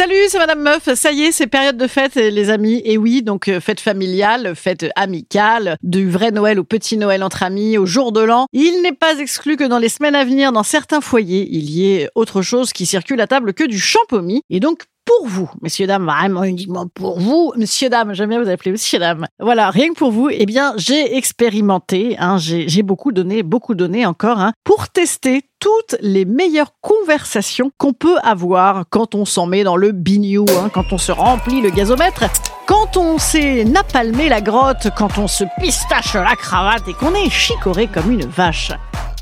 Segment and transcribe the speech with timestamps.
[0.00, 0.94] Salut, c'est Madame Meuf.
[0.94, 2.80] Ça y est, c'est période de fête, les amis.
[2.86, 7.42] Et oui, donc euh, fête familiale, fête amicale, du vrai Noël au petit Noël entre
[7.42, 8.46] amis, au jour de l'an.
[8.54, 11.92] Il n'est pas exclu que dans les semaines à venir, dans certains foyers, il y
[11.92, 14.40] ait autre chose qui circule à table que du champomis.
[14.48, 14.84] Et donc,
[15.18, 19.00] pour vous, messieurs, dames, vraiment uniquement pour vous, messieurs, dames, j'aime bien vous appeler messieurs,
[19.00, 19.26] dames.
[19.40, 24.06] Voilà, rien que pour vous, eh bien, j'ai expérimenté, hein, j'ai beaucoup donné, beaucoup donné
[24.06, 29.64] encore, hein, pour tester toutes les meilleures conversations qu'on peut avoir quand on s'en met
[29.64, 32.24] dans le bignou, hein, quand on se remplit le gazomètre,
[32.66, 37.30] quand on s'est napalmé la grotte, quand on se pistache la cravate et qu'on est
[37.30, 38.70] chicoré comme une vache.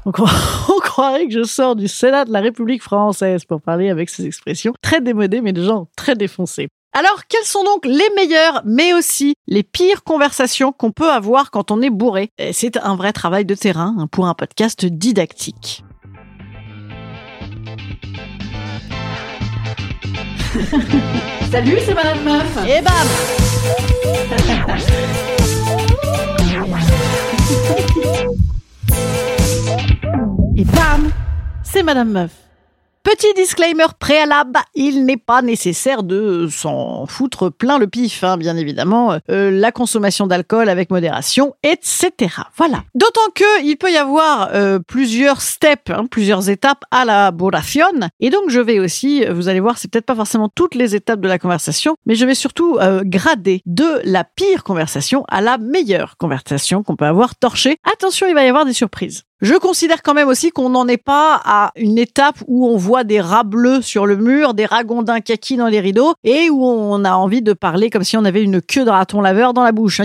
[0.08, 0.12] On,
[0.68, 4.24] on croirait que je sors du Sénat de la République française pour parler avec ces
[4.26, 6.68] expressions très démodées mais de gens très défoncés.
[6.94, 11.70] Alors, quelles sont donc les meilleures, mais aussi les pires conversations qu'on peut avoir quand
[11.70, 12.30] on est bourré?
[12.52, 15.84] C'est un vrai travail de terrain hein, pour un podcast didactique.
[21.50, 22.58] Salut, c'est Madame Meuf.
[22.66, 22.94] Et bam
[30.58, 31.12] Et bam
[31.62, 32.32] C'est Madame Meuf.
[33.04, 38.56] Petit disclaimer préalable, il n'est pas nécessaire de s'en foutre plein le pif, hein, bien
[38.56, 39.16] évidemment.
[39.30, 42.10] Euh, la consommation d'alcool avec modération, etc.
[42.56, 42.82] Voilà.
[42.96, 47.86] D'autant que il peut y avoir euh, plusieurs steps, hein, plusieurs étapes à la boration.
[48.18, 51.20] Et donc je vais aussi, vous allez voir, c'est peut-être pas forcément toutes les étapes
[51.20, 55.56] de la conversation, mais je vais surtout euh, grader de la pire conversation à la
[55.56, 57.76] meilleure conversation qu'on peut avoir torchée.
[57.90, 59.22] Attention, il va y avoir des surprises.
[59.40, 63.04] Je considère quand même aussi qu'on n'en est pas à une étape où on voit
[63.04, 67.04] des rats bleus sur le mur, des ragondins kaki dans les rideaux et où on
[67.04, 69.70] a envie de parler comme si on avait une queue de raton laveur dans la
[69.70, 70.00] bouche.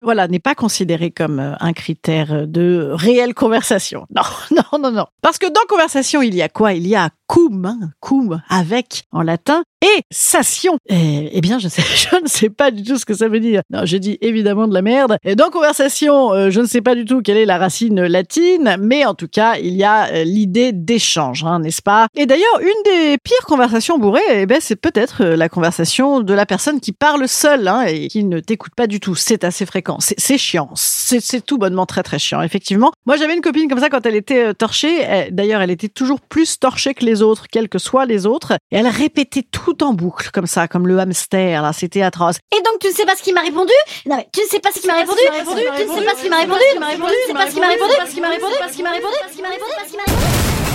[0.00, 4.06] Voilà, n'est pas considéré comme euh, un critère de réelle conversation.
[4.14, 5.06] Non, non, non, non.
[5.20, 6.72] Parce que dans conversation, il y a quoi?
[6.72, 10.76] Il y a cum, hein, cum, avec en latin, et sation.
[10.88, 13.40] Eh, eh bien, je, sais, je ne sais pas du tout ce que ça veut
[13.40, 13.62] dire.
[13.70, 15.16] Non, je dis évidemment de la merde.
[15.24, 18.76] Et dans conversation, euh, je ne sais pas du tout quelle est la racine latine,
[18.80, 22.08] mais en tout cas, il y a euh, l'idée d'échange, hein, n'est-ce pas?
[22.14, 26.34] Et d'ailleurs, une des pires conversations bourrées, eh ben, c'est peut-être euh, la conversation de
[26.34, 29.14] la personne qui parle seule hein, et qui ne t'écoute pas du tout.
[29.14, 29.98] C'est assez fréquent.
[30.00, 30.70] C'est chiant.
[30.74, 32.92] C'est tout bonnement très très chiant, effectivement.
[33.06, 35.28] Moi, j'avais une copine comme ça quand elle était torchée.
[35.30, 38.52] D'ailleurs, elle était toujours plus torchée que les autres, quels que soient les autres.
[38.70, 41.72] Et elle répétait tout en boucle, comme ça, comme le hamster, là.
[41.72, 42.36] C'était atroce.
[42.56, 43.72] Et donc, tu ne sais pas ce qu'il m'a répondu
[44.06, 46.20] Non, mais tu ne sais pas ce qu'il m'a répondu Tu ne sais pas ce
[46.22, 48.54] qu'il m'a répondu Tu ne sais pas ce qu'il m'a répondu Ce qu'il m'a répondu
[48.68, 50.69] Ce qu'il m'a répondu Ce qu'il m'a répondu Ce qu'il m'a répondu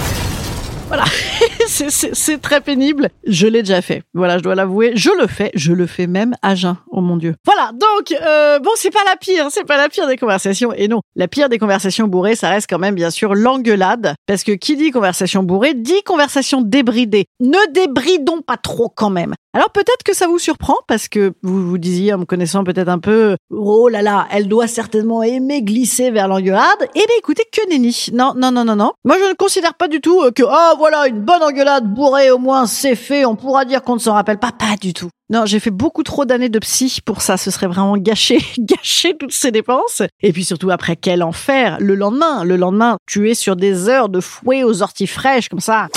[0.88, 1.04] voilà,
[1.68, 3.10] c'est très pénible.
[3.26, 4.04] Je l'ai déjà fait.
[4.14, 4.92] Voilà, je dois l'avouer.
[4.96, 5.52] Je le fais.
[5.56, 6.78] Je le fais même à jeun.
[6.92, 7.36] Oh mon dieu.
[7.46, 7.72] Voilà.
[7.74, 9.48] Donc euh, bon, c'est pas la pire.
[9.50, 10.74] C'est pas la pire des conversations.
[10.74, 14.44] Et non, la pire des conversations bourrées, ça reste quand même bien sûr l'engueulade, parce
[14.44, 17.26] que qui dit conversation bourrée dit conversation débridée.
[17.40, 19.34] Ne débridons pas trop quand même.
[19.56, 22.90] Alors peut-être que ça vous surprend parce que vous vous disiez en me connaissant peut-être
[22.90, 26.90] un peu oh là là, elle doit certainement aimer glisser vers l'engueulade.
[26.94, 28.08] Eh bien écoutez que nenni.
[28.12, 28.92] Non non non non non.
[29.06, 32.38] Moi je ne considère pas du tout que ah voilà une bonne engueulade bourrée au
[32.38, 35.08] moins c'est fait, on pourra dire qu'on ne s'en rappelle pas pas du tout.
[35.30, 37.38] Non, j'ai fait beaucoup trop d'années de psy pour ça.
[37.38, 40.02] Ce serait vraiment gâcher, gâcher toutes ces dépenses.
[40.22, 42.44] Et puis surtout après, quel enfer le lendemain.
[42.44, 45.88] Le lendemain, tu es sur des heures de fouet aux orties fraîches comme ça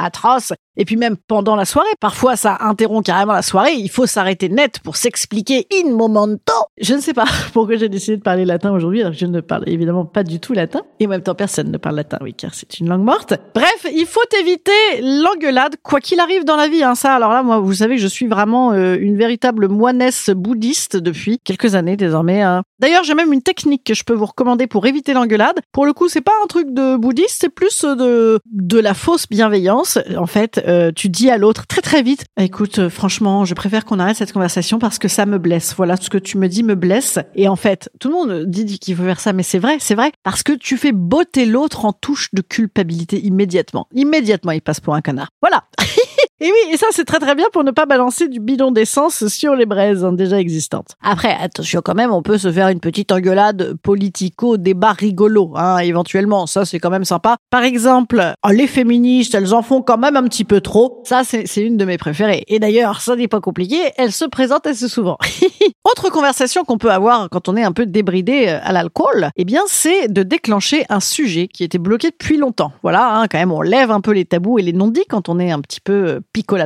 [0.00, 0.52] atroce.
[0.76, 4.48] Et puis même pendant la soirée, parfois ça interrompt carrément la soirée, il faut s'arrêter
[4.48, 6.52] net pour s'expliquer in momento.
[6.80, 9.68] Je ne sais pas pourquoi j'ai décidé de parler latin aujourd'hui, alors je ne parle
[9.68, 10.82] évidemment pas du tout latin.
[10.98, 13.34] Et en même temps, personne ne parle latin, oui, car c'est une langue morte.
[13.54, 14.70] Bref, il faut éviter
[15.02, 16.82] l'engueulade, quoi qu'il arrive dans la vie.
[16.82, 20.30] Hein, ça, alors là, moi, vous savez que je suis vraiment euh, une véritable moinesse
[20.30, 22.42] bouddhiste depuis quelques années désormais.
[22.42, 22.62] Hein.
[22.78, 25.60] D'ailleurs, j'ai même une technique que je peux vous recommander pour éviter l'engueulade.
[25.72, 29.26] Pour le coup, c'est pas un truc de bouddhiste, c'est plus de de la fausse
[29.28, 29.98] bienveillance.
[30.16, 33.84] En fait, euh, tu dis à l'autre très très vite, écoute, euh, franchement, je préfère
[33.84, 35.74] qu'on arrête cette conversation parce que ça me blesse.
[35.76, 37.18] Voilà, ce que tu me dis me blesse.
[37.34, 39.94] Et en fait, tout le monde dit qu'il faut faire ça, mais c'est vrai, c'est
[39.94, 43.88] vrai, parce que tu fais botter l'autre en touche de culpabilité immédiatement.
[43.92, 45.30] Immédiatement, il passe pour un connard.
[45.42, 45.64] Voilà.
[46.42, 49.28] Et oui, et ça c'est très très bien pour ne pas balancer du bidon d'essence
[49.28, 50.96] sur les braises hein, déjà existantes.
[51.02, 56.46] Après, attention quand même, on peut se faire une petite engueulade politico-débat rigolo, hein, éventuellement.
[56.46, 57.36] Ça c'est quand même sympa.
[57.50, 61.02] Par exemple, oh, les féministes, elles en font quand même un petit peu trop.
[61.04, 62.44] Ça c'est une de mes préférées.
[62.48, 65.18] Et d'ailleurs, ça n'est pas compliqué, elles se présentent assez souvent.
[65.84, 69.44] Autre conversation qu'on peut avoir quand on est un peu débridé euh, à l'alcool, eh
[69.44, 72.72] bien c'est de déclencher un sujet qui était bloqué depuis longtemps.
[72.82, 75.38] Voilà, hein, quand même, on lève un peu les tabous et les non-dits quand on
[75.38, 76.20] est un petit peu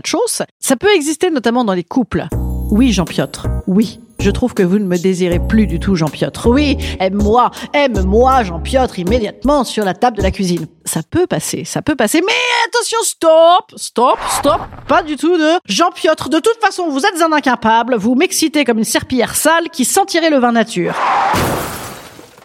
[0.05, 0.43] choses.
[0.61, 2.27] Ça peut exister notamment dans les couples.
[2.71, 4.01] Oui, Jean-Piotr, oui.
[4.21, 6.47] Je trouve que vous ne me désirez plus du tout, Jean-Piotr.
[6.47, 10.67] Oui, aime-moi, aime-moi, Jean-Piotr, immédiatement sur la table de la cuisine.
[10.85, 12.33] Ça peut passer, ça peut passer, mais
[12.69, 16.31] attention, stop, stop, stop, pas du tout de Jean-Piotr.
[16.31, 20.31] De toute façon, vous êtes un incapable, vous m'excitez comme une serpillière sale qui sentirait
[20.31, 20.95] le vin nature.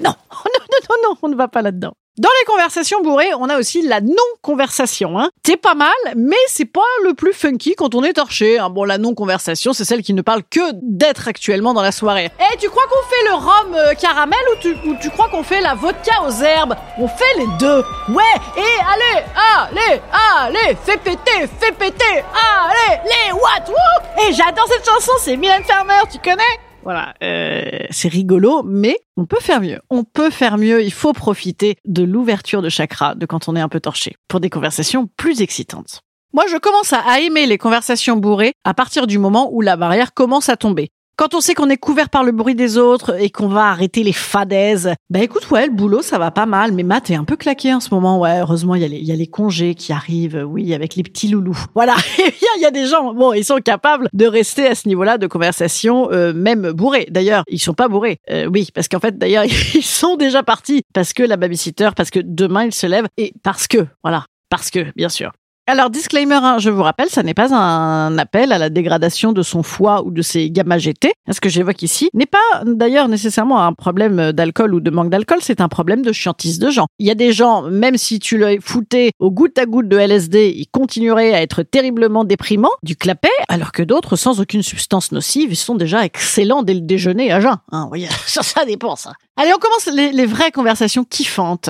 [0.04, 1.94] Non, non, non, non, non, on ne va pas là-dedans.
[2.19, 5.18] Dans les conversations bourrées, on a aussi la non-conversation.
[5.18, 5.30] Hein.
[5.45, 8.60] C'est pas mal, mais c'est pas le plus funky quand on est torché.
[8.60, 8.69] Hein.
[8.69, 12.30] Bon, la non-conversation, c'est celle qui ne parle que d'être actuellement dans la soirée.
[12.38, 15.44] Eh, tu crois qu'on fait le rhum euh, caramel ou tu, ou tu crois qu'on
[15.44, 16.75] fait la vodka aux herbes?
[16.98, 17.86] On fait les deux.
[18.10, 19.25] Ouais, et allez,
[19.71, 25.38] allez, allez, fais péter, fais péter, allez, les what, wouh Et j'adore cette chanson, c'est
[25.38, 26.44] Mylène Farmer, tu connais?
[26.84, 29.80] Voilà, euh, c'est rigolo, mais on peut faire mieux.
[29.90, 30.84] On peut faire mieux.
[30.84, 34.40] Il faut profiter de l'ouverture de chakra de quand on est un peu torché pour
[34.40, 36.02] des conversations plus excitantes.
[36.34, 40.14] Moi, je commence à aimer les conversations bourrées à partir du moment où la barrière
[40.14, 40.90] commence à tomber.
[41.19, 44.04] Quand on sait qu'on est couvert par le bruit des autres et qu'on va arrêter
[44.04, 46.71] les fadaises, bah écoute, ouais, le boulot, ça va pas mal.
[46.71, 48.21] Mais Matt est un peu claqué en ce moment.
[48.21, 51.60] Ouais, heureusement, il y, a les, congés qui arrivent, oui, avec les petits loulous.
[51.75, 55.18] Voilà, il y, a des gens, bon, ils sont capables de rester à ce niveau-là
[55.18, 57.07] de conversation, euh, même bourrés.
[57.12, 58.19] D'ailleurs, ils sont pas bourrés.
[58.30, 59.44] Euh, oui, parce qu'en fait, d'ailleurs,
[59.75, 63.33] ils sont déjà partis parce que la babysitter, parce que demain, ils se lèvent et
[63.44, 65.33] parce que, voilà, parce que, bien sûr.
[65.71, 69.44] Alors, disclaimer, hein, je vous rappelle, ça n'est pas un appel à la dégradation de
[69.44, 71.13] son foie ou de ses gamma GT.
[71.30, 75.38] Ce que j'évoque ici n'est pas d'ailleurs nécessairement un problème d'alcool ou de manque d'alcool,
[75.42, 76.88] c'est un problème de chiantise de gens.
[76.98, 79.98] Il y a des gens, même si tu le foutais au goutte à goutte de
[79.98, 85.12] LSD, ils continueraient à être terriblement déprimants, du clapet, alors que d'autres, sans aucune substance
[85.12, 87.57] nocive, ils sont déjà excellents dès le déjeuner à jeun.
[87.71, 89.13] Hein, oui, ça, ça dépend, ça.
[89.38, 91.69] Allez, on commence les, les vraies conversations kiffantes.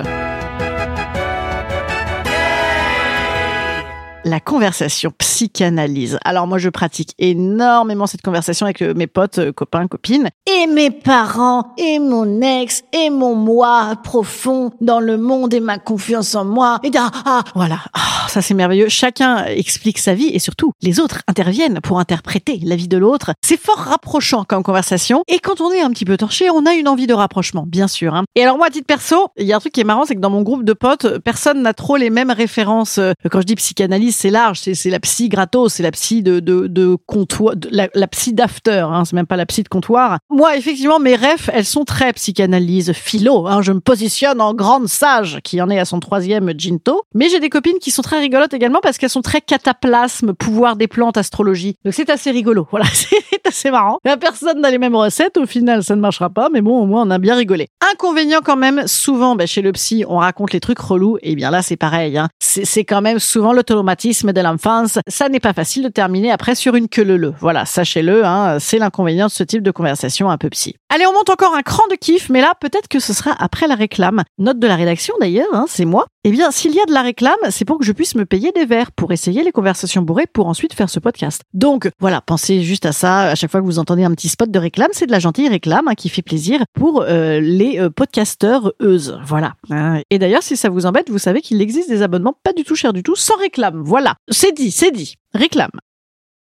[4.30, 6.18] La conversation psychanalyse.
[6.24, 10.68] Alors moi je pratique énormément cette conversation avec euh, mes potes, euh, copains, copines et
[10.68, 16.36] mes parents et mon ex et mon moi profond dans le monde et ma confiance
[16.36, 16.80] en moi.
[16.84, 18.90] Et ah, ah voilà, ah, ça c'est merveilleux.
[18.90, 23.34] Chacun explique sa vie et surtout les autres interviennent pour interpréter la vie de l'autre.
[23.44, 26.74] C'est fort rapprochant comme conversation et quand on est un petit peu torché, on a
[26.74, 28.16] une envie de rapprochement, bien sûr.
[28.16, 28.24] Hein.
[28.36, 30.16] Et alors moi à titre perso, il y a un truc qui est marrant, c'est
[30.16, 33.00] que dans mon groupe de potes, personne n'a trop les mêmes références.
[33.00, 36.40] Euh, quand je dis psychanalyse c'est large, c'est la psy gratos, c'est la psy de
[36.42, 40.20] de, comptoir, la, psy d'after, hein, c'est même pas la psy de comptoir.
[40.30, 43.48] Moi, effectivement, mes rêves, elles sont très psychanalyse, philo.
[43.48, 47.04] Hein, je me positionne en grande sage, qui en est à son troisième ginto.
[47.16, 50.76] Mais j'ai des copines qui sont très rigolotes également parce qu'elles sont très cataplasme, pouvoir
[50.76, 51.76] des plantes, astrologie.
[51.86, 52.68] Donc c'est assez rigolo.
[52.80, 53.98] Voilà, c'est assez marrant.
[54.06, 56.86] La personne n'a les mêmes recettes, au final, ça ne marchera pas, mais bon, au
[56.86, 57.68] moins on a bien rigolé.
[57.92, 61.18] Inconvénient quand même, souvent, bah, chez le psy, on raconte les trucs relous.
[61.24, 62.18] Et bien là, c'est pareil.
[62.18, 62.30] Hein.
[62.40, 66.76] C'est quand même souvent l'automatisme de l'enfance, ça n'est pas facile de terminer après sur
[66.76, 70.50] une queue le Voilà, sachez-le, hein, c'est l'inconvénient de ce type de conversation un peu
[70.50, 70.76] psy.
[70.90, 73.68] Allez, on monte encore un cran de kiff, mais là, peut-être que ce sera après
[73.68, 74.24] la réclame.
[74.38, 76.08] Note de la rédaction d'ailleurs, hein, c'est moi.
[76.24, 78.52] Eh bien, s'il y a de la réclame, c'est pour que je puisse me payer
[78.52, 81.44] des verres pour essayer les conversations bourrées pour ensuite faire ce podcast.
[81.54, 83.22] Donc, voilà, pensez juste à ça.
[83.22, 85.48] À chaque fois que vous entendez un petit spot de réclame, c'est de la gentille
[85.48, 89.18] réclame hein, qui fait plaisir pour euh, les euh, podcasteurs euse.
[89.26, 89.54] Voilà.
[89.70, 90.02] Hein.
[90.10, 92.76] Et d'ailleurs, si ça vous embête, vous savez qu'il existe des abonnements pas du tout
[92.76, 93.82] chers du tout sans réclame.
[93.90, 94.18] Voilà.
[94.30, 95.16] C'est dit, c'est dit.
[95.34, 95.72] Réclame.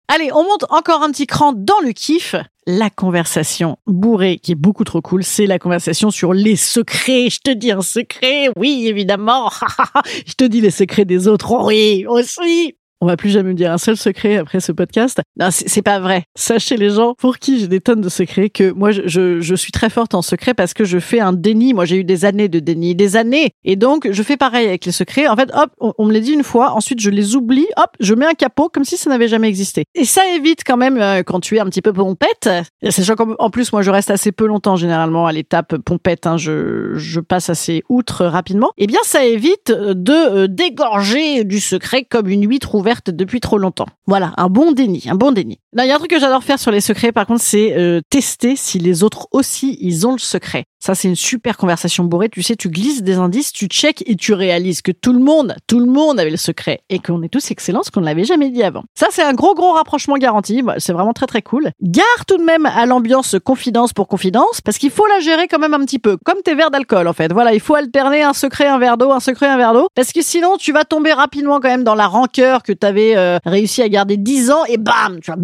[0.07, 2.35] Allez, on monte encore un petit cran dans le kiff.
[2.67, 7.31] La conversation bourrée qui est beaucoup trop cool, c'est la conversation sur les secrets.
[7.31, 9.51] Je te dis un secret, oui, évidemment.
[10.27, 13.73] Je te dis les secrets des autres, oui, aussi on va plus jamais me dire
[13.73, 15.21] un seul secret après ce podcast.
[15.37, 16.23] Non, c'est pas vrai.
[16.37, 19.73] Sachez les gens pour qui j'ai des tonnes de secrets que moi je, je, suis
[19.73, 21.75] très forte en secret parce que je fais un déni.
[21.75, 23.55] Moi j'ai eu des années de déni, des années.
[23.65, 25.27] Et donc je fais pareil avec les secrets.
[25.27, 28.15] En fait, hop, on, me les dit une fois, ensuite je les oublie, hop, je
[28.15, 29.83] mets un capot comme si ça n'avait jamais existé.
[29.97, 32.49] Et ça évite quand même euh, quand tu es un petit peu pompette.
[32.89, 36.29] Sachant qu'en plus moi je reste assez peu longtemps généralement à l'étape pompette.
[36.29, 38.71] Hein, je, je passe assez outre rapidement.
[38.79, 43.59] Eh bien ça évite de euh, dégorger du secret comme une huître ouverte depuis trop
[43.59, 43.87] longtemps.
[44.07, 45.61] Voilà, un bon déni, un bon déni.
[45.77, 48.01] il y a un truc que j'adore faire sur les secrets, par contre, c'est euh,
[48.11, 50.65] tester si les autres aussi, ils ont le secret.
[50.85, 52.29] Ça, c'est une super conversation bourrée.
[52.29, 55.55] Tu sais, tu glisses des indices, tu check et tu réalises que tout le monde,
[55.69, 58.25] tout le monde avait le secret et qu'on est tous excellents, ce qu'on ne l'avait
[58.25, 58.83] jamais dit avant.
[58.97, 60.61] Ça, c'est un gros, gros rapprochement garanti.
[60.79, 61.71] C'est vraiment très, très cool.
[61.81, 65.61] Gare tout de même à l'ambiance confidence pour confidence parce qu'il faut la gérer quand
[65.61, 67.33] même un petit peu, comme tes verres d'alcool, en fait.
[67.33, 70.11] Voilà, il faut alterner un secret, un verre d'eau, un secret, un verre d'eau parce
[70.11, 73.39] que sinon, tu vas tomber rapidement quand même dans la rancœur que tu avais euh,
[73.45, 75.37] réussi à garder 10 ans et bam, tu vas...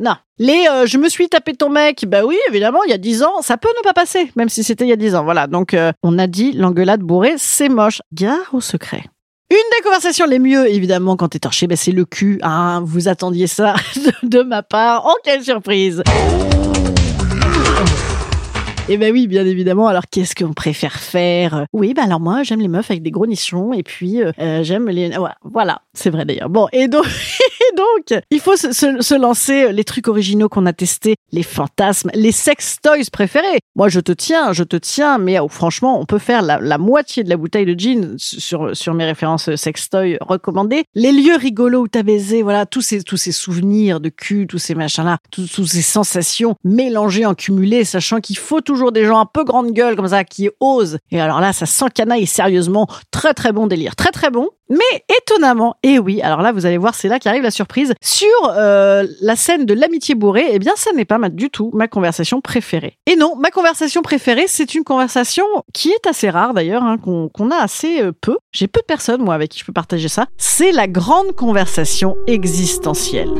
[0.00, 2.98] Non, les euh, je me suis tapé ton mec, bah oui, évidemment, il y a
[2.98, 5.24] 10 ans, ça peut ne pas passer, même si c'était il y a 10 ans.
[5.24, 8.02] Voilà, donc euh, on a dit l'engueulade bourrée, c'est moche.
[8.12, 9.04] Gare au secret.
[9.50, 12.40] Une des conversations les mieux, évidemment, quand t'es torché, ben, c'est le cul.
[12.42, 13.76] Hein, vous attendiez ça
[14.24, 15.04] de, ma part.
[15.06, 16.02] Oh, quelle surprise
[18.88, 19.86] et ben oui, bien évidemment.
[19.86, 21.66] Alors qu'est-ce qu'on préfère faire?
[21.72, 24.32] Oui, ben alors moi j'aime les meufs avec des gros nichons et puis euh,
[24.64, 25.12] j'aime les
[25.44, 26.50] voilà, c'est vrai d'ailleurs.
[26.50, 27.06] Bon et donc
[27.76, 32.10] donc il faut se, se, se lancer les trucs originaux qu'on a testés, les fantasmes,
[32.14, 33.60] les sex toys préférés.
[33.76, 36.78] Moi je te tiens, je te tiens, mais oh, franchement on peut faire la, la,
[36.78, 40.84] moitié de la bouteille de gin sur sur mes références sex toys recommandées.
[40.94, 44.58] Les lieux rigolos où t'as baisé, voilà tous ces tous ces souvenirs de cul, tous
[44.58, 47.34] ces machins là, toutes ces sensations mélangées en
[47.84, 50.98] sachant qu'il faut toujours des gens un peu grande gueule comme ça qui osent.
[51.10, 52.86] Et alors là, ça s'encanaille sérieusement.
[53.10, 54.48] Très très bon délire, très très bon.
[54.72, 57.92] Mais étonnamment, et oui, alors là vous allez voir, c'est là qu'arrive la surprise.
[58.00, 58.26] Sur
[58.56, 62.40] euh, la scène de l'amitié bourrée, eh bien ça n'est pas du tout ma conversation
[62.40, 62.96] préférée.
[63.04, 67.50] Et non, ma conversation préférée, c'est une conversation qui est assez rare d'ailleurs, hein, qu'on
[67.50, 68.38] a assez euh, peu.
[68.52, 70.26] J'ai peu de personnes moi avec qui je peux partager ça.
[70.38, 73.30] C'est la grande conversation existentielle.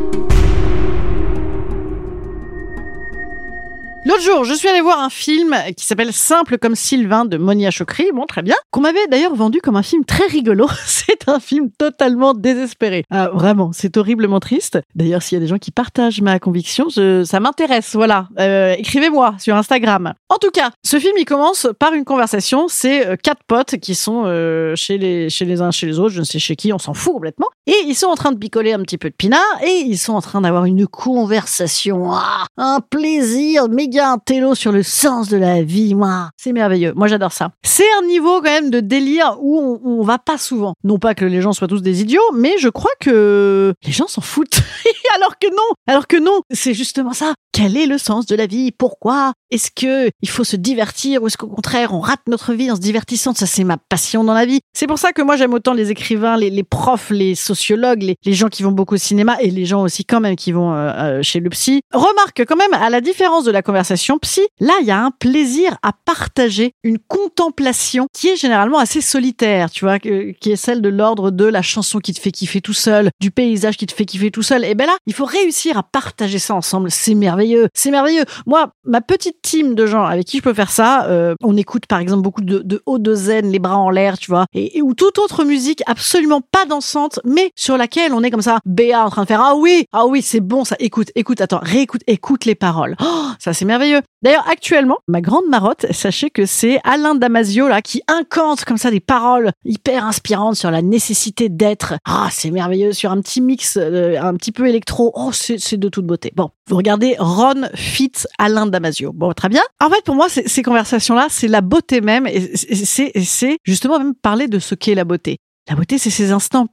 [4.04, 7.70] L'autre jour, je suis allée voir un film qui s'appelle Simple comme Sylvain de Monia
[7.70, 10.66] Chokri, bon très bien, qu'on m'avait d'ailleurs vendu comme un film très rigolo.
[10.86, 13.04] c'est un film totalement désespéré.
[13.10, 14.80] Ah, vraiment, c'est horriblement triste.
[14.96, 18.28] D'ailleurs, s'il y a des gens qui partagent ma conviction, ça m'intéresse, voilà.
[18.40, 20.14] Euh, Écrivez-moi sur Instagram.
[20.28, 22.66] En tout cas, ce film, il commence par une conversation.
[22.68, 26.14] C'est euh, quatre potes qui sont euh, chez, les, chez les uns, chez les autres,
[26.14, 27.48] je ne sais chez qui, on s'en fout complètement.
[27.68, 30.14] Et ils sont en train de picoler un petit peu de pinard et ils sont
[30.14, 32.10] en train d'avoir une conversation.
[32.12, 36.30] Ah, un plaisir méga un télo sur le sens de la vie, moi.
[36.38, 36.94] C'est merveilleux.
[36.96, 37.50] Moi, j'adore ça.
[37.62, 40.72] C'est un niveau quand même de délire où on, on, va pas souvent.
[40.82, 44.06] Non pas que les gens soient tous des idiots, mais je crois que les gens
[44.06, 44.62] s'en foutent.
[45.14, 45.74] alors que non.
[45.86, 46.40] Alors que non.
[46.50, 47.34] C'est justement ça.
[47.52, 48.72] Quel est le sens de la vie?
[48.72, 49.34] Pourquoi?
[49.52, 52.76] Est-ce que il faut se divertir ou est-ce qu'au contraire on rate notre vie en
[52.76, 53.34] se divertissant?
[53.34, 54.60] Ça, c'est ma passion dans la vie.
[54.72, 58.16] C'est pour ça que moi, j'aime autant les écrivains, les, les profs, les sociologues, les,
[58.24, 60.72] les, gens qui vont beaucoup au cinéma et les gens aussi quand même qui vont
[60.72, 61.82] euh, euh chez le psy.
[61.92, 65.10] Remarque quand même à la différence de la conversation psy, là, il y a un
[65.10, 70.80] plaisir à partager, une contemplation qui est généralement assez solitaire, tu vois, qui est celle
[70.80, 73.92] de l'ordre de la chanson qui te fait kiffer tout seul, du paysage qui te
[73.92, 74.64] fait kiffer tout seul.
[74.64, 76.90] Et ben là, il faut réussir à partager ça ensemble.
[76.90, 78.24] C'est merveilleux, c'est merveilleux.
[78.46, 81.86] Moi, ma petite team de gens avec qui je peux faire ça, euh, on écoute
[81.86, 84.80] par exemple beaucoup de, de haut de zen, les bras en l'air, tu vois, et,
[84.82, 89.04] ou toute autre musique absolument pas dansante, mais sur laquelle on est comme ça, béa
[89.04, 90.76] en train de faire ah oui, ah oui, c'est bon ça.
[90.78, 92.96] Écoute, écoute, attends, réécoute, écoute les paroles.
[93.00, 94.00] Oh, ça c'est merveilleux.
[94.22, 98.92] D'ailleurs, actuellement, ma grande marotte, sachez que c'est Alain Damasio là qui incante comme ça
[98.92, 101.94] des paroles hyper inspirantes sur la nécessité d'être.
[102.04, 105.12] Ah, c'est merveilleux sur un petit mix, euh, un petit peu électro.
[105.16, 106.32] Oh, c'est de toute beauté.
[106.36, 109.12] Bon, vous regardez Ron Fit Alain Damasio.
[109.12, 109.62] Bon, très bien.
[109.80, 114.46] En fait, pour moi, ces conversations-là, c'est la beauté même, et c'est justement même parler
[114.46, 115.38] de ce qu'est la beauté.
[115.68, 116.68] La beauté, c'est ces instants.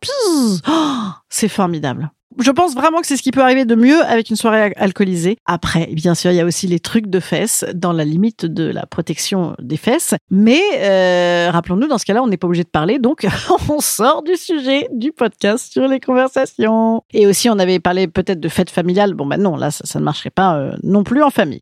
[0.67, 4.29] Oh, c'est formidable je pense vraiment que c'est ce qui peut arriver de mieux avec
[4.29, 5.37] une soirée alcoolisée.
[5.45, 8.69] Après, bien sûr, il y a aussi les trucs de fesses dans la limite de
[8.69, 10.13] la protection des fesses.
[10.29, 13.27] Mais euh, rappelons-nous, dans ce cas-là, on n'est pas obligé de parler, donc
[13.69, 17.03] on sort du sujet du podcast sur les conversations.
[17.13, 19.13] Et aussi, on avait parlé peut-être de fête familiale.
[19.13, 21.61] Bon, ben non, là, ça, ça ne marcherait pas euh, non plus en famille.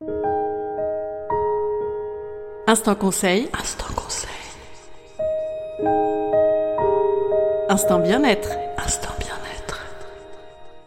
[0.00, 0.14] Voilà.
[2.66, 3.48] Instant conseil.
[3.58, 4.28] Instant conseil.
[7.70, 8.50] Instant bien-être.
[8.76, 9.14] Instant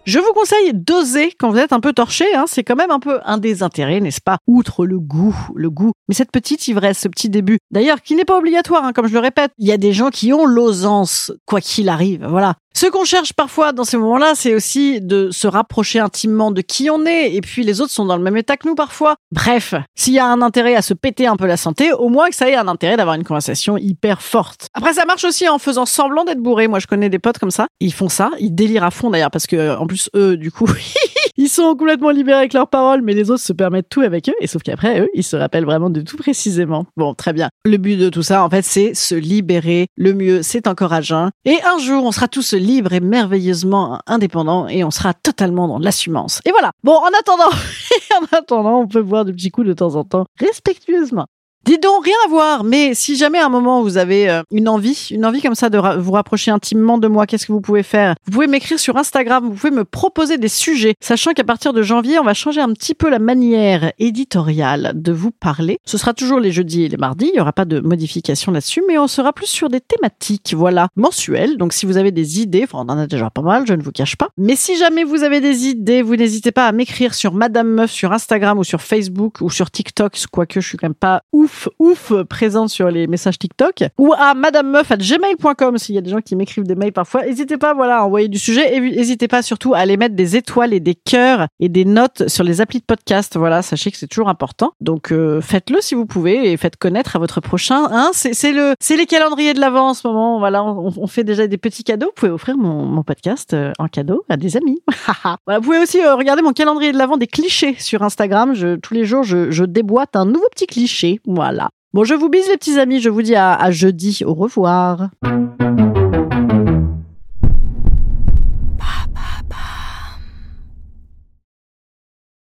[0.05, 2.25] je vous conseille d'oser quand vous êtes un peu torché.
[2.35, 4.37] Hein, c'est quand même un peu un désintérêt, n'est-ce pas?
[4.47, 5.91] Outre le goût, le goût.
[6.07, 9.13] Mais cette petite ivresse, ce petit début, d'ailleurs, qui n'est pas obligatoire, hein, comme je
[9.13, 9.51] le répète.
[9.57, 12.25] Il y a des gens qui ont l'osance, quoi qu'il arrive.
[12.27, 12.55] Voilà.
[12.81, 16.89] Ce qu'on cherche parfois dans ces moments-là, c'est aussi de se rapprocher intimement de qui
[16.89, 19.17] on est, et puis les autres sont dans le même état que nous parfois.
[19.31, 22.29] Bref, s'il y a un intérêt à se péter un peu la santé, au moins
[22.29, 24.65] que ça ait un intérêt d'avoir une conversation hyper forte.
[24.73, 26.67] Après, ça marche aussi en faisant semblant d'être bourré.
[26.67, 27.67] Moi, je connais des potes comme ça.
[27.81, 30.65] Ils font ça, ils délirent à fond d'ailleurs, parce que en plus eux, du coup,
[31.41, 34.35] ils sont complètement libérés avec leurs paroles, mais les autres se permettent tout avec eux.
[34.41, 36.85] Et sauf qu'après, eux, ils se rappellent vraiment de tout précisément.
[36.97, 37.49] Bon, très bien.
[37.65, 39.87] Le but de tout ça, en fait, c'est se libérer.
[39.97, 41.31] Le mieux, c'est encore à jeun.
[41.45, 45.79] Et un jour, on sera tous libre et merveilleusement indépendant et on sera totalement dans
[45.79, 46.41] l'assumance.
[46.45, 46.73] Et voilà.
[46.83, 47.49] Bon, en attendant,
[48.21, 51.25] en attendant, on peut boire de petits coups de temps en temps, respectueusement.
[51.63, 54.67] Dis donc, rien à voir, mais si jamais à un moment vous avez euh, une
[54.67, 57.83] envie, une envie comme ça de vous rapprocher intimement de moi, qu'est-ce que vous pouvez
[57.83, 58.15] faire?
[58.25, 61.83] Vous pouvez m'écrire sur Instagram, vous pouvez me proposer des sujets, sachant qu'à partir de
[61.83, 65.77] janvier, on va changer un petit peu la manière éditoriale de vous parler.
[65.85, 68.81] Ce sera toujours les jeudis et les mardis, il n'y aura pas de modification là-dessus,
[68.87, 71.57] mais on sera plus sur des thématiques, voilà, mensuelles.
[71.57, 73.83] Donc si vous avez des idées, enfin on en a déjà pas mal, je ne
[73.83, 74.29] vous cache pas.
[74.35, 77.91] Mais si jamais vous avez des idées, vous n'hésitez pas à m'écrire sur Madame Meuf
[77.91, 81.50] sur Instagram ou sur Facebook ou sur TikTok, quoique je suis quand même pas ouf
[81.51, 86.21] ouf, ouf présente sur les messages TikTok ou à madamemeuf@gmail.com s'il y a des gens
[86.21, 87.23] qui m'écrivent des mails parfois.
[87.23, 90.35] N'hésitez pas, voilà, à envoyer du sujet et n'hésitez pas surtout à aller mettre des
[90.35, 93.37] étoiles et des cœurs et des notes sur les applis de podcast.
[93.37, 94.73] Voilà, sachez que c'est toujours important.
[94.81, 97.87] Donc euh, faites-le si vous pouvez et faites connaître à votre prochain.
[97.91, 100.39] Hein, c'est c'est le c'est les calendriers de l'avant en ce moment.
[100.39, 102.07] Voilà, on, on fait déjà des petits cadeaux.
[102.07, 104.81] Vous pouvez offrir mon, mon podcast euh, en cadeau à des amis.
[105.45, 108.53] voilà, vous pouvez aussi euh, regarder mon calendrier de l'avant des clichés sur Instagram.
[108.53, 111.19] Je, tous les jours, je, je déboîte un nouveau petit cliché.
[111.41, 111.71] Voilà.
[111.91, 112.99] Bon, je vous bise les petits amis.
[113.01, 114.21] Je vous dis à, à jeudi.
[114.23, 115.09] Au revoir.